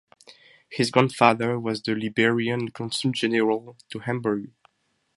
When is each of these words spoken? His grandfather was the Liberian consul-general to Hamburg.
His 0.67 0.89
grandfather 0.89 1.59
was 1.59 1.83
the 1.83 1.93
Liberian 1.93 2.69
consul-general 2.69 3.77
to 3.91 3.99
Hamburg. 3.99 4.49